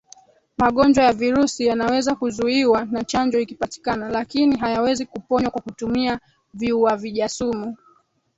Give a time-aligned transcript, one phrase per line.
[0.57, 6.19] Magonjwa ya virusi yanaweza kuzuiwa na chanjo ikipatikana lakini hayawezi kuponywa kwa kutumia
[6.53, 7.77] viuavijasumu